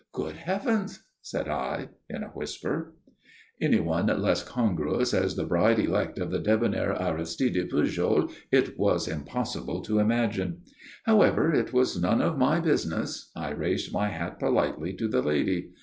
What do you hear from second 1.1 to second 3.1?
said I, in a whisper.